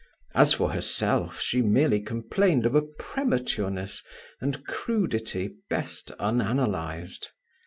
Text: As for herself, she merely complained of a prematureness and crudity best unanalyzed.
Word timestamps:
As 0.33 0.51
for 0.55 0.71
herself, 0.71 1.39
she 1.39 1.61
merely 1.61 1.99
complained 1.99 2.65
of 2.65 2.73
a 2.73 2.81
prematureness 2.81 4.01
and 4.41 4.65
crudity 4.65 5.53
best 5.69 6.11
unanalyzed. 6.19 7.27